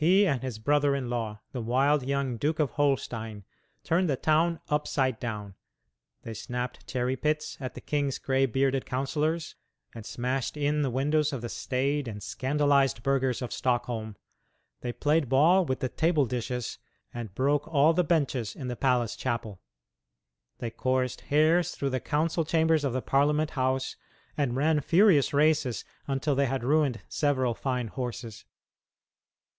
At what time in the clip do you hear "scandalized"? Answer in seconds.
12.23-13.03